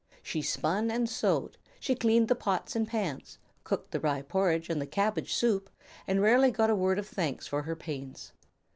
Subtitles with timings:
[0.23, 4.81] She spun and sewed, she cleaned the pots and pans, cooked the rye porridge and
[4.81, 5.69] the cabbage soup,
[6.07, 8.31] and rarely got a word of thanks for her pains.